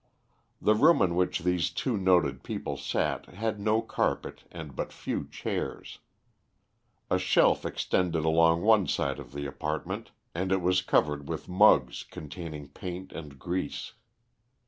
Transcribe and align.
The 0.59 0.73
room 0.73 0.99
in 1.03 1.13
which 1.13 1.41
these 1.41 1.69
two 1.69 1.95
noted 1.95 2.41
people 2.41 2.75
sat 2.75 3.27
had 3.27 3.59
no 3.59 3.83
carpet 3.83 4.45
and 4.51 4.75
but 4.75 4.91
few 4.91 5.27
chairs. 5.27 5.99
A 7.11 7.19
shelf 7.19 7.65
extended 7.67 8.25
along 8.25 8.63
one 8.63 8.87
side 8.87 9.19
of 9.19 9.31
the 9.31 9.45
apartment, 9.45 10.09
and 10.33 10.51
it 10.51 10.61
was 10.63 10.81
covered 10.81 11.29
with 11.29 11.47
mugs 11.47 12.01
containing 12.01 12.69
paint 12.69 13.11
and 13.13 13.37
grease. 13.37 13.93